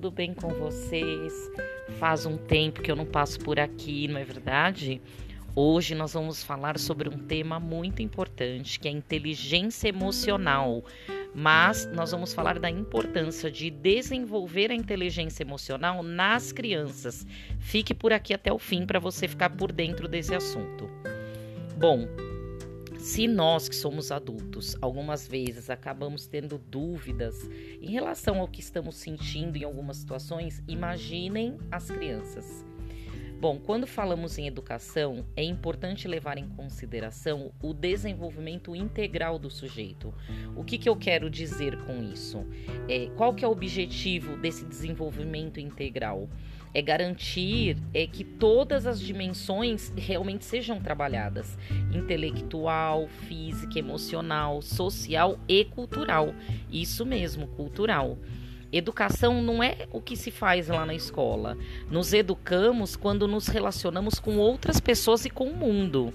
tudo 0.00 0.10
bem 0.10 0.32
com 0.32 0.48
vocês? 0.48 1.50
Faz 1.98 2.24
um 2.24 2.38
tempo 2.38 2.80
que 2.80 2.90
eu 2.90 2.96
não 2.96 3.04
passo 3.04 3.38
por 3.38 3.60
aqui, 3.60 4.08
não 4.08 4.18
é 4.18 4.24
verdade? 4.24 4.98
Hoje 5.54 5.94
nós 5.94 6.14
vamos 6.14 6.42
falar 6.42 6.78
sobre 6.78 7.06
um 7.06 7.18
tema 7.18 7.60
muito 7.60 8.00
importante, 8.00 8.80
que 8.80 8.88
é 8.88 8.90
a 8.90 8.94
inteligência 8.94 9.88
emocional. 9.88 10.82
Mas 11.34 11.86
nós 11.92 12.12
vamos 12.12 12.32
falar 12.32 12.58
da 12.58 12.70
importância 12.70 13.50
de 13.50 13.68
desenvolver 13.68 14.70
a 14.70 14.74
inteligência 14.74 15.42
emocional 15.42 16.02
nas 16.02 16.50
crianças. 16.50 17.26
Fique 17.58 17.92
por 17.92 18.10
aqui 18.10 18.32
até 18.32 18.50
o 18.50 18.58
fim 18.58 18.86
para 18.86 18.98
você 18.98 19.28
ficar 19.28 19.50
por 19.50 19.70
dentro 19.70 20.08
desse 20.08 20.34
assunto. 20.34 20.88
Bom, 21.76 22.08
se 23.00 23.26
nós 23.26 23.66
que 23.66 23.74
somos 23.74 24.12
adultos, 24.12 24.76
algumas 24.80 25.26
vezes 25.26 25.70
acabamos 25.70 26.26
tendo 26.26 26.58
dúvidas 26.58 27.48
em 27.80 27.90
relação 27.92 28.38
ao 28.38 28.46
que 28.46 28.60
estamos 28.60 28.96
sentindo 28.96 29.56
em 29.56 29.64
algumas 29.64 29.96
situações, 29.96 30.62
imaginem 30.68 31.56
as 31.70 31.90
crianças. 31.90 32.69
Bom, 33.40 33.58
quando 33.58 33.86
falamos 33.86 34.36
em 34.36 34.46
educação, 34.46 35.24
é 35.34 35.42
importante 35.42 36.06
levar 36.06 36.36
em 36.36 36.46
consideração 36.46 37.50
o 37.62 37.72
desenvolvimento 37.72 38.76
integral 38.76 39.38
do 39.38 39.48
sujeito. 39.48 40.12
O 40.54 40.62
que, 40.62 40.76
que 40.76 40.86
eu 40.86 40.94
quero 40.94 41.30
dizer 41.30 41.74
com 41.86 42.02
isso? 42.02 42.46
É, 42.86 43.08
qual 43.16 43.32
que 43.32 43.42
é 43.42 43.48
o 43.48 43.50
objetivo 43.50 44.36
desse 44.36 44.66
desenvolvimento 44.66 45.58
integral? 45.58 46.28
é 46.72 46.80
garantir 46.80 47.76
é 47.92 48.06
que 48.06 48.22
todas 48.22 48.86
as 48.86 49.00
dimensões 49.00 49.92
realmente 49.96 50.44
sejam 50.44 50.78
trabalhadas: 50.80 51.58
intelectual, 51.92 53.08
física, 53.26 53.78
emocional, 53.78 54.62
social 54.62 55.40
e 55.48 55.64
cultural. 55.64 56.32
Isso 56.70 57.04
mesmo, 57.04 57.48
cultural. 57.48 58.18
Educação 58.72 59.42
não 59.42 59.62
é 59.62 59.88
o 59.92 60.00
que 60.00 60.16
se 60.16 60.30
faz 60.30 60.68
lá 60.68 60.86
na 60.86 60.94
escola. 60.94 61.58
Nos 61.90 62.12
educamos 62.12 62.94
quando 62.94 63.26
nos 63.26 63.48
relacionamos 63.48 64.20
com 64.20 64.36
outras 64.36 64.78
pessoas 64.78 65.24
e 65.24 65.30
com 65.30 65.48
o 65.48 65.56
mundo. 65.56 66.14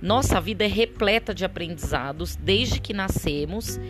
Nossa 0.00 0.40
vida 0.40 0.64
é 0.64 0.68
repleta 0.68 1.34
de 1.34 1.44
aprendizados 1.44 2.36
desde 2.36 2.80
que 2.80 2.92
nascemos 2.92 3.80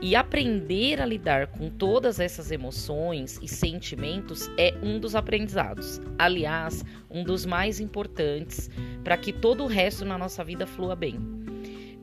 e 0.00 0.14
aprender 0.14 1.00
a 1.00 1.06
lidar 1.06 1.46
com 1.46 1.70
todas 1.70 2.20
essas 2.20 2.50
emoções 2.50 3.38
e 3.42 3.48
sentimentos 3.48 4.50
é 4.58 4.74
um 4.82 4.98
dos 4.98 5.14
aprendizados. 5.14 6.00
Aliás, 6.18 6.84
um 7.10 7.24
dos 7.24 7.46
mais 7.46 7.80
importantes 7.80 8.70
para 9.02 9.16
que 9.16 9.32
todo 9.32 9.64
o 9.64 9.66
resto 9.66 10.04
na 10.04 10.18
nossa 10.18 10.44
vida 10.44 10.66
flua 10.66 10.94
bem. 10.94 11.35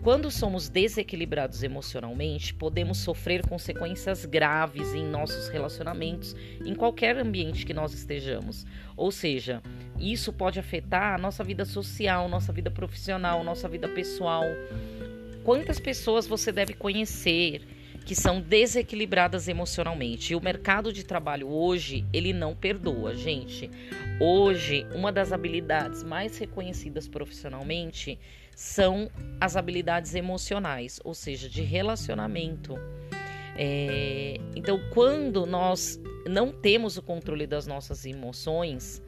Quando 0.03 0.29
somos 0.29 0.67
desequilibrados 0.67 1.63
emocionalmente, 1.63 2.53
podemos 2.53 2.97
sofrer 2.97 3.47
consequências 3.47 4.25
graves 4.25 4.93
em 4.93 5.05
nossos 5.05 5.47
relacionamentos, 5.47 6.35
em 6.65 6.75
qualquer 6.75 7.17
ambiente 7.17 7.65
que 7.65 7.73
nós 7.73 7.93
estejamos. 7.93 8.65
Ou 8.97 9.13
seja, 9.13 9.63
isso 9.97 10.33
pode 10.33 10.59
afetar 10.59 11.15
a 11.15 11.17
nossa 11.17 11.41
vida 11.41 11.63
social, 11.63 12.27
nossa 12.27 12.51
vida 12.51 12.69
profissional, 12.69 13.45
nossa 13.45 13.69
vida 13.69 13.87
pessoal. 13.87 14.43
Quantas 15.41 15.79
pessoas 15.79 16.27
você 16.27 16.51
deve 16.51 16.73
conhecer 16.73 17.61
que 18.05 18.15
são 18.15 18.41
desequilibradas 18.41 19.47
emocionalmente. 19.47 20.33
E 20.33 20.35
o 20.35 20.41
mercado 20.41 20.91
de 20.91 21.03
trabalho 21.03 21.47
hoje, 21.47 22.05
ele 22.11 22.33
não 22.33 22.55
perdoa, 22.55 23.15
gente. 23.15 23.69
Hoje, 24.19 24.85
uma 24.93 25.11
das 25.11 25.31
habilidades 25.31 26.03
mais 26.03 26.37
reconhecidas 26.37 27.07
profissionalmente 27.07 28.19
são 28.55 29.09
as 29.39 29.55
habilidades 29.55 30.15
emocionais, 30.15 30.99
ou 31.03 31.13
seja, 31.13 31.49
de 31.49 31.61
relacionamento. 31.61 32.75
É, 33.55 34.39
então, 34.55 34.79
quando 34.91 35.45
nós 35.45 35.99
não 36.25 36.51
temos 36.51 36.97
o 36.97 37.01
controle 37.01 37.45
das 37.45 37.67
nossas 37.67 38.05
emoções, 38.05 39.02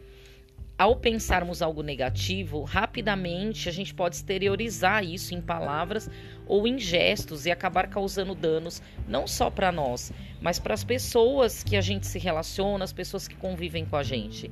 ao 0.78 0.96
pensarmos 0.98 1.62
algo 1.62 1.82
negativo, 1.82 2.64
rapidamente 2.64 3.70
a 3.70 3.72
gente 3.72 3.94
pode 3.94 4.16
exteriorizar 4.16 5.06
isso 5.06 5.34
em 5.34 5.42
palavras 5.42 6.10
ou 6.46 6.68
em 6.68 6.78
gestos 6.78 7.46
e 7.46 7.52
acabar 7.52 7.88
causando 7.88 8.36
danos 8.36 8.82
não 9.08 9.26
só 9.26 9.50
para 9.50 9.72
nós, 9.72 10.12
mas 10.42 10.60
para 10.60 10.74
as 10.74 10.84
pessoas 10.84 11.64
que 11.64 11.78
a 11.78 11.82
gente 11.82 12.06
se 12.06 12.20
relaciona, 12.20 12.84
as 12.84 12.92
pessoas 12.92 13.28
que 13.28 13.36
convivem 13.36 13.86
com 13.86 13.96
a 13.96 14.04
gente. 14.04 14.52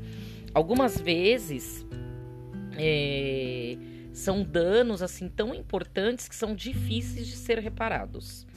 Algumas 0.53 0.99
vezes 0.99 1.85
é, 2.77 3.75
são 4.13 4.43
danos 4.43 5.01
assim 5.01 5.27
tão 5.27 5.53
importantes 5.53 6.29
que 6.29 6.35
são 6.35 6.55
difíceis 6.55 7.27
de 7.27 7.35
ser 7.35 7.59
reparados. 7.59 8.47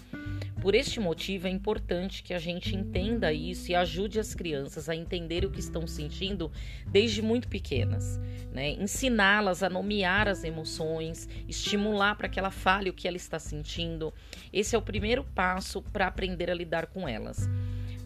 Por 0.66 0.74
este 0.74 0.98
motivo, 0.98 1.46
é 1.46 1.50
importante 1.50 2.24
que 2.24 2.34
a 2.34 2.40
gente 2.40 2.74
entenda 2.74 3.32
isso 3.32 3.70
e 3.70 3.74
ajude 3.76 4.18
as 4.18 4.34
crianças 4.34 4.88
a 4.88 4.96
entender 4.96 5.44
o 5.44 5.50
que 5.52 5.60
estão 5.60 5.86
sentindo 5.86 6.50
desde 6.88 7.22
muito 7.22 7.46
pequenas. 7.46 8.18
Né? 8.52 8.70
Ensiná-las 8.70 9.62
a 9.62 9.70
nomear 9.70 10.26
as 10.26 10.42
emoções, 10.42 11.28
estimular 11.46 12.16
para 12.16 12.28
que 12.28 12.36
ela 12.36 12.50
fale 12.50 12.90
o 12.90 12.92
que 12.92 13.06
ela 13.06 13.16
está 13.16 13.38
sentindo. 13.38 14.12
Esse 14.52 14.74
é 14.74 14.78
o 14.78 14.82
primeiro 14.82 15.22
passo 15.22 15.80
para 15.80 16.08
aprender 16.08 16.50
a 16.50 16.54
lidar 16.54 16.86
com 16.88 17.08
elas. 17.08 17.48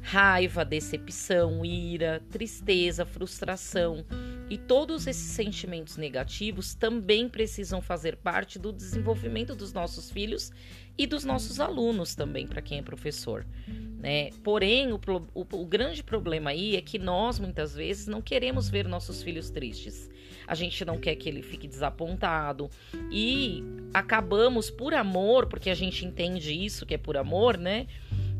Raiva, 0.03 0.63
decepção, 0.63 1.65
ira, 1.65 2.23
tristeza, 2.29 3.07
frustração 3.07 4.05
e 4.51 4.59
todos 4.59 5.07
esses 5.07 5.31
sentimentos 5.31 5.97
negativos 5.97 6.75
também 6.75 7.29
precisam 7.29 7.81
fazer 7.81 8.17
parte 8.17 8.59
do 8.59 8.73
desenvolvimento 8.73 9.55
dos 9.55 9.73
nossos 9.73 10.11
filhos 10.11 10.51
e 10.99 11.07
dos 11.07 11.25
nossos 11.25 11.61
alunos 11.61 12.17
também, 12.17 12.49
para 12.49 12.61
quem 12.61 12.79
é 12.79 12.83
professor. 12.83 13.47
Né? 14.01 14.31
Porém, 14.43 14.93
o, 14.93 15.01
o, 15.33 15.47
o, 15.53 15.65
grande 15.65 16.03
problema 16.03 16.51
aí 16.51 16.75
é 16.75 16.81
que 16.81 16.99
nós, 16.99 17.39
muitas 17.39 17.77
vezes, 17.77 18.09
não 18.09 18.21
queremos 18.21 18.69
ver 18.69 18.89
nossos 18.89 19.23
filhos 19.23 19.51
tristes. 19.51 20.11
A 20.49 20.55
gente 20.57 20.85
não 20.85 20.99
quer 20.99 21.15
que 21.15 21.29
ele 21.29 21.43
fique 21.43 21.69
desapontado 21.69 22.69
e 23.09 23.63
acabamos, 23.95 24.69
por 24.69 24.95
amor, 24.95 25.47
porque 25.47 25.71
a 25.71 25.75
gente 25.75 26.05
entende 26.05 26.53
isso, 26.53 26.85
que 26.85 26.95
é 26.95 26.99
por 26.99 27.17
amor, 27.17 27.57
né? 27.57 27.87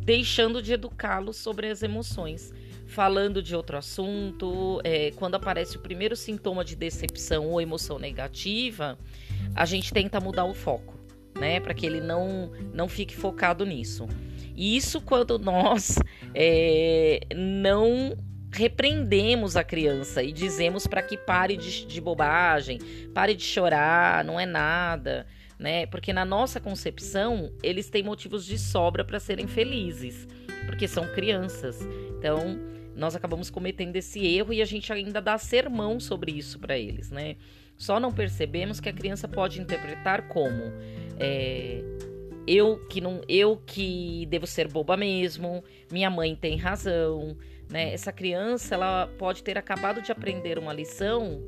Deixando 0.03 0.61
de 0.61 0.73
educá-los 0.73 1.37
sobre 1.37 1.69
as 1.69 1.85
emoções 1.85 2.53
falando 2.91 3.43
de 3.43 3.55
outro 3.55 3.77
assunto, 3.77 4.81
é, 4.85 5.13
quando 5.13 5.37
aparece 5.37 5.77
o 5.77 5.81
primeiro 5.81 6.17
sintoma 6.17 6.65
de 6.65 6.75
decepção 6.75 7.47
ou 7.47 7.61
emoção 7.61 7.99
negativa, 7.99 8.99
a 9.55 9.65
gente 9.65 9.93
tenta 9.93 10.21
mudar 10.21 10.45
o 10.45 10.53
foco, 10.53 10.99
né, 11.39 11.61
para 11.61 11.73
que 11.73 11.87
ele 11.87 12.01
não 12.01 12.51
não 12.75 12.89
fique 12.89 13.17
focado 13.17 13.65
nisso. 13.65 14.09
E 14.57 14.77
isso 14.77 15.01
quando 15.01 15.39
nós 15.39 15.99
é, 16.35 17.21
não 17.35 18.17
repreendemos 18.53 19.57
a 19.57 19.63
criança 19.63 20.23
e 20.23 20.33
dizemos 20.33 20.87
para 20.87 21.03
que 21.03 21.17
pare 21.17 21.57
de, 21.57 21.87
de 21.87 22.01
bobagem, 22.01 22.81
pare 23.15 23.35
de 23.35 23.45
chorar, 23.45 24.25
não 24.25 24.39
é 24.39 24.45
nada. 24.45 25.27
Né? 25.59 25.87
Porque 25.87 26.13
na 26.13 26.25
nossa 26.25 26.59
concepção, 26.59 27.53
eles 27.63 27.89
têm 27.91 28.03
motivos 28.03 28.47
de 28.47 28.59
sobra 28.59 29.05
para 29.05 29.21
serem 29.21 29.47
felizes, 29.47 30.27
porque 30.67 30.89
são 30.89 31.07
crianças. 31.09 31.79
Então, 32.19 32.59
nós 32.95 33.15
acabamos 33.17 33.51
cometendo 33.51 33.97
esse 33.97 34.25
erro 34.27 34.53
e 34.53 34.61
a 34.61 34.65
gente 34.65 34.93
ainda 34.93 35.21
dá 35.21 35.39
sermão 35.39 35.99
sobre 36.01 36.33
isso 36.33 36.59
para 36.59 36.79
eles, 36.79 37.11
né? 37.11 37.37
Só 37.77 37.99
não 37.99 38.13
percebemos 38.13 38.81
que 38.81 38.89
a 38.89 38.93
criança 38.93 39.27
pode 39.27 39.61
interpretar 39.61 40.29
como 40.29 40.63
é, 41.19 41.83
eu 42.47 42.79
que 42.89 43.01
não, 43.01 43.23
eu 43.29 43.57
que 43.57 44.27
devo 44.27 44.47
ser 44.47 44.69
boba 44.69 44.97
mesmo, 44.97 45.63
minha 45.91 46.11
mãe 46.11 46.35
tem 46.35 46.57
razão, 46.57 47.37
né? 47.71 47.93
Essa 47.93 48.13
criança 48.13 48.75
ela 48.75 49.07
pode 49.19 49.43
ter 49.43 49.57
acabado 49.57 50.03
de 50.03 50.11
aprender 50.11 50.59
uma 50.59 50.73
lição 50.73 51.41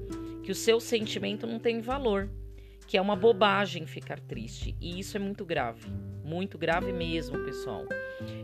que 0.43 0.53
o 0.53 0.55
seu 0.55 0.81
sentimento 0.81 1.47
não 1.47 1.59
tem 1.59 1.81
valor, 1.81 2.29
que 2.93 2.99
é 2.99 3.01
uma 3.01 3.17
bobagem 3.17 3.87
ficar 3.87 4.21
triste 4.21 4.77
e 4.79 5.01
isso 5.01 5.17
é 5.17 5.19
muito 5.19 5.47
grave, 5.47 5.91
muito 6.23 6.59
grave 6.59 6.93
mesmo, 6.93 7.43
pessoal. 7.43 7.87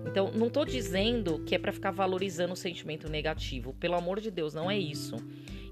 Então, 0.06 0.33
não 0.33 0.47
estou 0.47 0.65
dizendo 0.65 1.41
que 1.41 1.55
é 1.55 1.59
para 1.59 1.71
ficar 1.71 1.91
valorizando 1.91 2.55
o 2.55 2.56
sentimento 2.56 3.11
negativo. 3.11 3.75
Pelo 3.75 3.95
amor 3.95 4.21
de 4.21 4.31
Deus, 4.31 4.55
não 4.55 4.71
é 4.71 4.79
isso. 4.79 5.17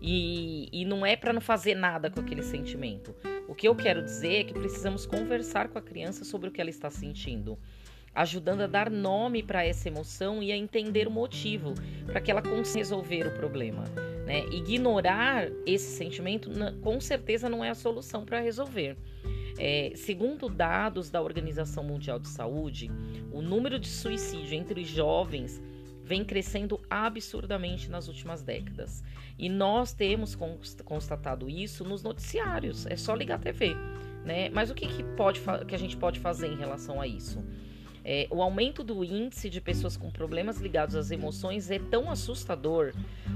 E, 0.03 0.69
e 0.71 0.85
não 0.85 1.07
é 1.07 1.17
para 1.17 1.33
não 1.33 1.41
fazer 1.41 1.75
nada 1.75 2.11
com 2.11 2.21
aquele 2.21 2.43
sentimento. 2.43 3.17
O 3.49 3.55
que 3.55 3.67
eu 3.67 3.75
quero 3.75 4.03
dizer 4.03 4.41
é 4.41 4.45
que 4.45 4.53
precisamos 4.53 5.07
conversar 5.07 5.69
com 5.69 5.79
a 5.79 5.83
criança 5.83 6.23
sobre 6.23 6.51
o 6.51 6.53
que 6.53 6.61
ela 6.61 6.69
está 6.69 6.91
sentindo, 6.91 7.59
ajudando 8.15 8.61
a 8.61 8.67
dar 8.67 8.91
nome 8.91 9.43
para 9.43 9.65
essa 9.65 9.89
emoção 9.89 10.43
e 10.43 10.53
a 10.53 10.57
entender 10.57 11.09
o 11.09 11.11
motivo, 11.11 11.73
para 12.05 12.21
que 12.21 12.31
ela 12.31 12.43
consiga 12.43 12.81
resolver 12.81 13.27
o 13.27 13.31
problema. 13.39 13.85
Né? 14.27 14.45
Ignorar 14.47 15.49
esse 15.65 15.97
sentimento, 15.97 16.51
com 16.83 17.01
certeza, 17.01 17.49
não 17.49 17.65
é 17.65 17.71
a 17.71 17.75
solução 17.75 18.25
para 18.25 18.41
resolver. 18.41 18.97
É, 19.57 19.93
segundo 19.95 20.49
dados 20.49 21.09
da 21.09 21.23
Organização 21.23 21.85
Mundial 21.85 22.19
de 22.19 22.29
Saúde, 22.29 22.91
o 23.33 23.41
número 23.41 23.79
de 23.79 23.89
suicídio 23.89 24.55
entre 24.55 24.85
jovens 24.85 25.63
vem 26.03 26.25
crescendo 26.25 26.81
absurdamente 26.91 27.91
nas 27.91 28.09
últimas 28.09 28.43
décadas. 28.43 29.03
E 29.39 29.49
nós 29.49 29.93
temos 29.93 30.37
constatado 30.85 31.49
isso 31.49 31.85
nos 31.85 32.03
noticiários. 32.03 32.87
É 32.87 32.97
só 32.97 33.15
ligar 33.15 33.37
a 33.37 33.39
TV. 33.39 33.75
Né? 34.25 34.49
Mas 34.51 34.71
o 34.71 34.75
que, 34.75 34.87
que, 34.87 35.03
pode, 35.17 35.41
que 35.67 35.75
a 35.75 35.79
gente 35.79 35.97
pode 35.97 36.19
fazer 36.19 36.49
em 36.49 36.57
relação 36.57 37.01
a 37.01 37.07
isso? 37.07 37.45
É, 38.09 38.29
o 38.31 38.41
aumento 38.41 38.85
do 38.85 39.03
índice 39.03 39.51
de 39.51 39.61
pessoas 39.61 39.97
com 39.97 40.13
problemas 40.13 40.61
ligados 40.61 40.95
às 40.95 41.11
emoções 41.11 41.73
é 41.73 41.81
tão 41.81 42.09
assustador. 42.09 42.93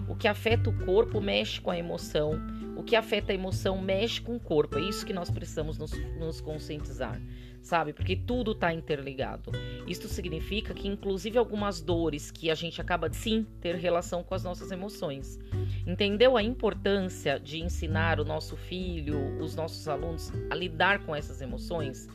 O 0.09 0.15
que 0.15 0.29
afeta 0.29 0.71
o 0.71 0.87
corpo 0.87 1.21
mexe 1.21 1.61
com 1.61 1.73
a 1.73 1.77
emoção, 1.77 2.41
o 2.77 2.85
que 2.85 2.95
afeta 2.95 3.33
a 3.33 3.35
emoção 3.35 3.83
mexe 3.83 4.21
com 4.21 4.37
o 4.37 4.39
corpo. 4.39 4.79
É 4.79 4.83
isso 4.83 5.05
que 5.05 5.13
nós 5.13 5.29
precisamos 5.29 5.77
nos, 5.77 5.91
nos 6.21 6.41
conscientizar, 6.41 7.21
sabe? 7.61 7.93
Porque 7.93 8.15
tudo 8.15 8.53
está 8.53 8.73
interligado. 8.73 9.51
Isso 9.89 10.07
significa 10.07 10.73
que, 10.73 10.87
inclusive, 10.87 11.37
algumas 11.37 11.81
dores 11.81 12.31
que 12.31 12.49
a 12.49 12.55
gente 12.55 12.81
acaba 12.81 13.11
de 13.11 13.17
sim 13.17 13.45
ter 13.61 13.75
relação 13.75 14.23
com 14.23 14.37
as 14.37 14.45
nossas 14.45 14.71
emoções. 14.71 15.37
Entendeu 15.85 16.37
a 16.37 16.45
importância 16.45 17.41
de 17.41 17.61
ensinar 17.61 18.21
o 18.21 18.25
nosso 18.25 18.57
filho, 18.57 19.37
os 19.41 19.57
nossos 19.57 19.89
alunos 19.89 20.33
a 20.49 20.55
lidar 20.55 21.05
com 21.05 21.17
essas 21.17 21.41
emoções? 21.41 22.09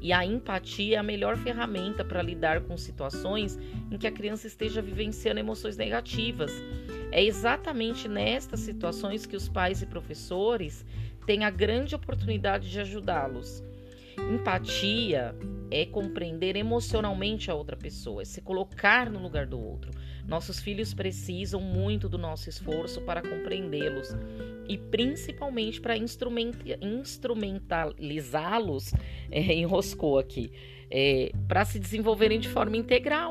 E 0.00 0.12
a 0.12 0.24
empatia 0.24 0.96
é 0.96 0.98
a 0.98 1.02
melhor 1.02 1.36
ferramenta 1.36 2.04
para 2.04 2.22
lidar 2.22 2.60
com 2.62 2.76
situações 2.76 3.58
em 3.90 3.96
que 3.96 4.06
a 4.06 4.12
criança 4.12 4.46
esteja 4.46 4.82
vivenciando 4.82 5.40
emoções 5.40 5.76
negativas. 5.76 6.52
É 7.10 7.22
exatamente 7.22 8.08
nestas 8.08 8.60
situações 8.60 9.26
que 9.26 9.36
os 9.36 9.48
pais 9.48 9.82
e 9.82 9.86
professores 9.86 10.84
têm 11.26 11.44
a 11.44 11.50
grande 11.50 11.94
oportunidade 11.94 12.70
de 12.70 12.80
ajudá-los. 12.80 13.62
Empatia 14.18 15.34
é 15.70 15.86
compreender 15.86 16.56
emocionalmente 16.56 17.50
a 17.50 17.54
outra 17.54 17.76
pessoa, 17.76 18.22
é 18.22 18.24
se 18.24 18.40
colocar 18.40 19.10
no 19.10 19.20
lugar 19.20 19.46
do 19.46 19.58
outro. 19.58 19.90
Nossos 20.26 20.60
filhos 20.60 20.94
precisam 20.94 21.60
muito 21.60 22.08
do 22.08 22.16
nosso 22.16 22.48
esforço 22.48 23.02
para 23.02 23.20
compreendê-los 23.20 24.16
e 24.68 24.78
principalmente 24.78 25.80
para 25.80 25.96
instrumentalizá-los, 25.96 28.94
é, 29.30 29.54
enroscou 29.54 30.18
aqui, 30.18 30.52
é, 30.90 31.32
para 31.48 31.64
se 31.64 31.78
desenvolverem 31.78 32.38
de 32.38 32.48
forma 32.48 32.76
integral. 32.76 33.30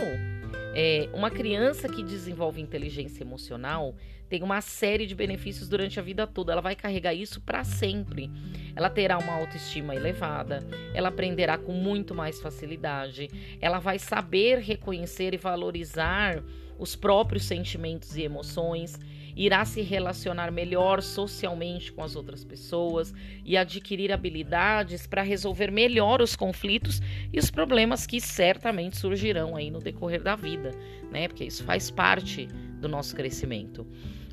É, 0.73 1.09
uma 1.13 1.29
criança 1.29 1.89
que 1.89 2.01
desenvolve 2.03 2.61
inteligência 2.61 3.23
emocional 3.23 3.95
tem 4.31 4.41
uma 4.41 4.61
série 4.61 5.05
de 5.05 5.13
benefícios 5.13 5.67
durante 5.67 5.99
a 5.99 6.03
vida 6.03 6.25
toda. 6.25 6.53
Ela 6.53 6.61
vai 6.61 6.73
carregar 6.73 7.13
isso 7.13 7.41
para 7.41 7.65
sempre. 7.65 8.31
Ela 8.75 8.89
terá 8.89 9.17
uma 9.17 9.33
autoestima 9.33 9.95
elevada, 9.95 10.59
ela 10.93 11.09
aprenderá 11.09 11.57
com 11.57 11.73
muito 11.73 12.15
mais 12.15 12.39
facilidade, 12.39 13.29
ela 13.59 13.79
vai 13.79 13.99
saber 13.99 14.59
reconhecer 14.59 15.33
e 15.33 15.37
valorizar 15.37 16.43
os 16.81 16.95
próprios 16.95 17.45
sentimentos 17.45 18.17
e 18.17 18.23
emoções, 18.23 18.99
irá 19.35 19.63
se 19.65 19.81
relacionar 19.81 20.51
melhor 20.51 21.01
socialmente 21.01 21.91
com 21.91 22.03
as 22.03 22.15
outras 22.15 22.43
pessoas 22.43 23.13
e 23.45 23.55
adquirir 23.55 24.11
habilidades 24.11 25.05
para 25.07 25.21
resolver 25.21 25.71
melhor 25.71 26.21
os 26.21 26.35
conflitos 26.35 27.01
e 27.31 27.39
os 27.39 27.51
problemas 27.51 28.05
que 28.05 28.19
certamente 28.19 28.97
surgirão 28.97 29.55
aí 29.55 29.69
no 29.69 29.79
decorrer 29.79 30.23
da 30.23 30.35
vida, 30.35 30.71
né? 31.11 31.27
Porque 31.27 31.45
isso 31.45 31.63
faz 31.63 31.91
parte 31.91 32.47
do 32.79 32.89
nosso 32.89 33.15
crescimento. 33.15 33.85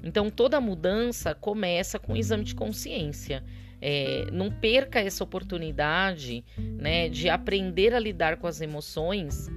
Então 0.03 0.31
toda 0.31 0.61
mudança 0.61 1.35
começa 1.35 1.99
com 1.99 2.15
o 2.15 2.17
exame 2.17 2.45
de 2.45 2.55
consciência. 2.55 3.45
É, 3.81 4.27
não 4.33 4.51
perca 4.51 4.99
essa 4.99 5.23
oportunidade 5.23 6.45
né, 6.59 7.09
de 7.09 7.29
aprender 7.29 7.95
a 7.95 7.99
lidar 7.99 8.37
com 8.39 8.47
as 8.47 8.61
emoções 8.61 9.49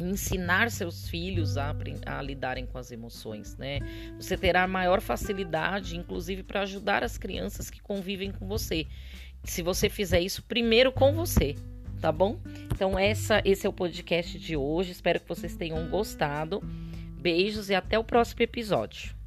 ensinar 0.00 0.70
seus 0.70 1.08
filhos 1.08 1.56
a, 1.56 1.74
a, 2.06 2.22
lidarem 2.22 2.66
com 2.66 2.78
as 2.78 2.90
emoções, 2.90 3.56
né? 3.56 3.78
Você 4.18 4.36
terá 4.36 4.66
maior 4.66 5.00
facilidade, 5.00 5.96
inclusive, 5.96 6.42
para 6.42 6.62
ajudar 6.62 7.04
as 7.04 7.16
crianças 7.16 7.70
que 7.70 7.80
convivem 7.80 8.32
com 8.32 8.46
você. 8.46 8.86
Se 9.44 9.62
você 9.62 9.88
fizer 9.88 10.20
isso 10.20 10.42
primeiro 10.42 10.90
com 10.90 11.12
você, 11.12 11.54
tá 12.00 12.10
bom? 12.10 12.40
Então 12.72 12.98
essa, 12.98 13.40
esse 13.44 13.66
é 13.66 13.70
o 13.70 13.72
podcast 13.72 14.38
de 14.38 14.56
hoje. 14.56 14.92
Espero 14.92 15.20
que 15.20 15.28
vocês 15.28 15.54
tenham 15.54 15.88
gostado. 15.88 16.62
Beijos 17.20 17.70
e 17.70 17.74
até 17.74 17.98
o 17.98 18.04
próximo 18.04 18.42
episódio. 18.42 19.23